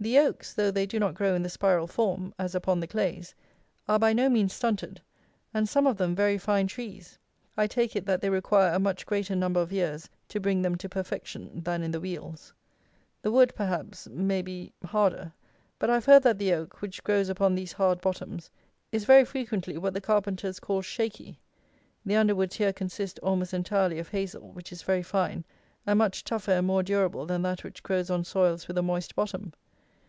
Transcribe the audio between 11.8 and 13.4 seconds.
in the Wealds. The